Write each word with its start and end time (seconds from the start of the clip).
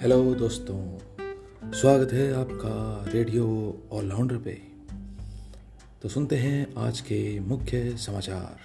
Hello 0.00 0.34
दोस्तों। 0.34 1.72
स्वागत 1.72 2.12
है 2.12 2.32
आपका 2.34 3.10
रेडियो 3.12 3.46
ऑलराउंडर 3.92 4.36
पे। 4.36 4.52
तो 6.02 6.08
सुनते 6.08 6.36
हैं 6.36 6.74
आज 6.76 7.00
के 7.00 7.18
मुख्य 7.40 7.96
समाचार। 7.96 8.60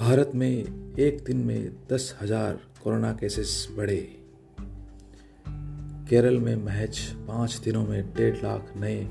भारत 0.00 0.30
में 0.34 0.94
एक 0.98 1.22
दिन 1.26 1.36
में 1.36 1.70
दस 1.92 2.14
हज़ार 2.22 2.60
कोरोना 2.84 3.12
केसेस 3.12 3.68
बढ़े। 3.76 4.00
केरल 6.08 6.38
में 6.38 6.56
महज 6.56 6.98
पाँच 7.28 7.60
दिनों 7.64 7.86
में 7.86 8.14
डेढ़ 8.14 8.36
लाख 8.36 8.72
नए 8.76 9.04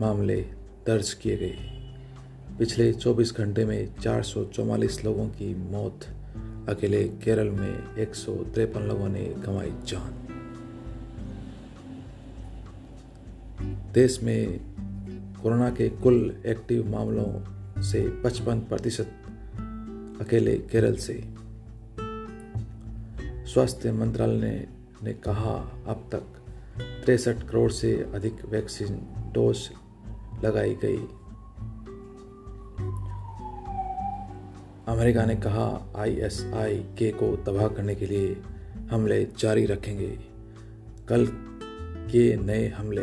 मामले 0.00 0.40
दर्ज 0.86 1.14
किए 1.14 1.36
गए। 1.36 1.75
पिछले 2.58 2.92
24 2.92 3.36
घंटे 3.36 3.64
में 3.64 3.94
चार 3.94 4.22
सौ 4.22 4.44
चौवालीस 4.44 5.04
लोगों 5.04 5.28
की 5.28 5.54
मौत 5.54 6.00
अकेले 6.68 7.04
केरल 7.04 7.48
में 7.48 7.96
एक 7.96 8.14
सौ 8.14 8.34
तिरपन 8.34 8.80
लोगों 8.80 9.08
ने 9.08 9.34
गंवाई 9.38 9.70
जान। 9.70 10.12
देश 13.94 14.22
में 14.22 14.60
कोरोना 15.42 15.70
के 15.70 15.88
कुल 15.88 16.42
एक्टिव 16.46 16.88
मामलों 16.88 17.56
से 17.82 18.22
55 18.22 18.60
प्रतिशत 18.60 19.06
अकेले 20.20 20.56
केरल 20.56 20.96
से। 20.96 21.24
स्वास्थ्य 23.52 23.92
मंत्रालय 23.92 24.40
ने, 24.40 24.66
ने 25.02 25.12
कहा 25.12 25.82
अब 25.86 26.08
तक 26.12 26.22
तिरसठ 27.06 27.42
करोड़ 27.48 27.70
से 27.70 28.10
अधिक 28.14 28.44
वैक्सीन 28.44 28.96
डोज 29.34 29.70
लगाई 30.44 30.74
गई। 30.74 31.06
अमेरिका 34.86 35.24
ने 35.24 35.34
कहा 35.34 35.92
आईएसआई 35.96 36.76
के 36.76 37.10
को 37.10 37.36
तबाह 37.36 37.68
करने 37.68 37.94
के 37.94 38.06
लिए 38.06 38.36
हमले 38.90 39.28
जारी 39.38 39.66
रखेंगे। 39.66 40.18
कल 41.08 41.26
के 42.10 42.36
नए 42.36 42.68
हमले। 42.68 43.02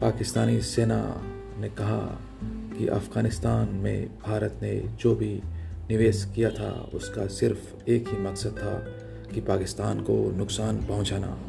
पाकिस्तानी 0.00 0.60
सेना 0.60 1.22
ने 1.58 1.68
कहा 1.68 2.20
कि 2.44 2.86
अफ़गानिस्तान 2.86 3.68
में 3.68 4.18
भारत 4.26 4.58
ने 4.62 4.80
जो 5.00 5.14
भी 5.14 5.42
निवेश 5.90 6.32
किया 6.34 6.50
था, 6.50 6.90
उसका 6.94 7.26
सिर्फ़ 7.26 7.90
एक 7.90 8.08
ही 8.08 8.18
मकसद 8.18 8.50
था, 8.50 8.74
कि 9.34 9.40
पाकिस्तान 9.40 10.00
को 10.00 10.30
नुकसान 10.30 10.76
पहुंचाना। 10.76 11.40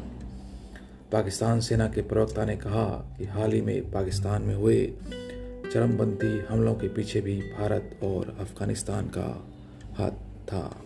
पाकिस्तान 1.12 1.60
सेना 1.60 1.86
के 1.86 2.02
प्रवक्ता 2.02 2.44
ने 2.44 2.56
कहा 2.56 3.14
कि 3.18 3.24
हाल 3.24 3.52
ही 3.52 3.60
में 3.60 3.90
पाकिस्तान 3.90 4.42
में 4.42 4.56
हुए 4.56 4.92
चरमबंदी 5.72 6.38
हमलों 6.48 6.74
के 6.74 6.88
पीछे 6.88 7.20
भी 7.20 7.40
भारत 7.40 8.00
और 8.02 8.36
अफ़गानिस्तान 8.40 9.06
का 9.06 9.48
हाथ 9.98 10.10
था। 10.46 10.82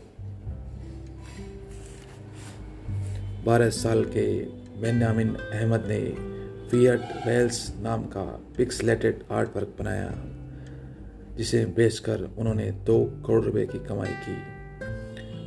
बारह 3.47 3.71
साल 3.71 4.05
के 4.05 4.45
बेन्यामिन 4.81 5.35
अहमद 5.35 5.85
ने 5.89 5.99
फियट 6.71 7.01
वेल्स 7.27 7.75
नाम 7.81 8.03
का 8.03 8.25
पिक्सलेटेड 8.57 9.25
आर्ट 9.31 9.57
वर्क 9.57 9.75
बनाया, 9.79 10.15
जिसे 11.37 11.65
बेचकर 11.67 12.31
उन्होंने 12.39 12.71
दो 12.71 13.05
करोड़ 13.27 13.45
रुपए 13.45 13.67
की 13.67 13.79
कमाई 13.79 14.09
की। 14.09 14.37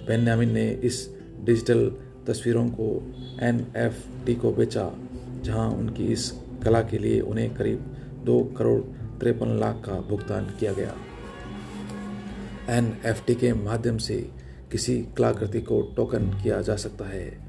बेन्यामिन 0.05 0.51
ने 0.51 0.69
इस 0.71 1.15
डिजिटल 1.43 1.89
तस्वीरों 2.27 2.69
को 2.69 3.13
एन 3.41 3.67
एफ़ 3.77 4.25
टी 4.25 4.35
को 4.35 4.51
बेचा, 4.51 4.91
जहाँ 5.43 5.69
उनकी 5.71 6.05
इस 6.05 6.31
कला 6.63 6.81
के 6.81 6.97
लिए 6.97 7.19
उन्हें 7.21 7.53
करीब 7.55 7.95
दो 8.23 8.43
करोड़ 8.43 8.98
तिरपन 9.19 9.59
लाख 9.59 9.83
का 9.85 9.93
भुगतान 9.93 10.45
किया 10.45 10.73
गया। 10.73 10.95
एनएफटी 12.69 13.35
के 13.35 13.53
माध्यम 13.53 13.97
से 13.97 14.31
किसी 14.71 15.07
कलाकृति 15.17 15.61
को 15.61 15.81
टोकन 15.81 16.29
किया 16.29 16.61
जा 16.61 16.75
सकता 16.75 17.05
है। 17.05 17.39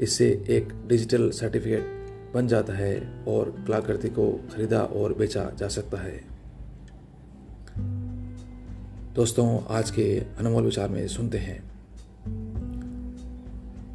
इससे 0.00 0.44
एक 0.48 0.88
डिजिटल 0.88 1.30
सर्टिफिकेट 1.30 1.84
बन 2.34 2.46
जाता 2.46 2.72
है 2.72 3.24
और 3.28 3.64
कलाकृति 3.68 4.08
को 4.08 4.32
खरीदा 4.32 4.80
और 4.80 5.14
बेचा 5.14 5.50
जा 5.58 5.68
सकता 5.68 5.98
है। 5.98 6.24
दोस्तों, 9.14 9.60
आज 9.70 9.90
के 9.90 10.18
अनमोल 10.38 10.64
विचार 10.64 10.88
में 10.88 11.08
सुनते 11.08 11.38
हैं। 11.38 11.76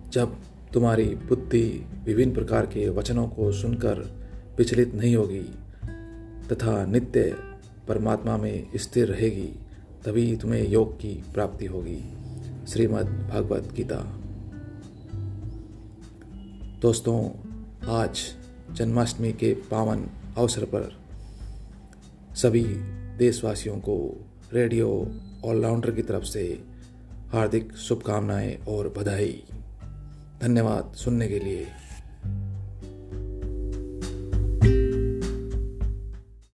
जब 0.09 0.35
तुम्हारी 0.73 1.03
बुद्धि 1.03 1.85
विभिन्न 2.05 2.33
प्रकार 2.33 2.65
के 2.65 2.89
वचनों 2.89 3.27
को 3.27 3.51
सुनकर 3.51 4.27
विचलित 4.57 4.93
नहीं 4.93 5.15
होगी 5.15 5.55
तथा 6.51 6.85
नित्य 6.85 7.37
परमात्मा 7.87 8.37
में 8.37 8.67
स्थिर 8.75 9.07
रहेगी, 9.07 9.59
तभी 10.05 10.37
तुम्हें 10.37 10.67
योग 10.67 10.97
की 10.97 11.23
प्राप्ति 11.33 11.65
होगी। 11.65 12.03
श्रीमद् 12.67 13.29
भागवत 13.29 13.73
गीता। 13.73 14.17
दोस्तों, 16.81 17.29
आज 17.87 18.19
जन्माष्टमी 18.71 19.33
के 19.33 19.53
पावन 19.53 20.07
अवसर 20.37 20.65
पर 20.65 20.99
सभी 22.35 22.63
देशवासियों 23.17 23.77
को 23.77 24.25
रेडियो 24.53 25.07
ऑलराउंडर 25.45 25.91
की 25.91 26.01
तरफ़ 26.01 26.23
से 26.23 26.63
हार्दिक 27.29 27.75
शुभकामनाएँ 27.75 28.57
और 28.65 28.93
बधाई। 28.97 29.43
धन्यवाद 30.41 30.93
सुनने 30.95 31.27
के 31.27 31.39
लिए। 31.39 31.67